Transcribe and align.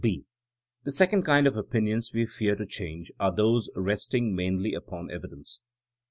(b) 0.03 0.25
The 0.83 0.91
second 0.91 1.21
kind 1.25 1.45
of 1.45 1.55
opinions 1.55 2.11
we 2.11 2.25
fear 2.25 2.55
to 2.55 2.65
change 2.65 3.11
are 3.19 3.31
those 3.31 3.69
resting 3.75 4.33
mainly 4.35 4.73
upon 4.73 5.11
evidence. 5.11 5.61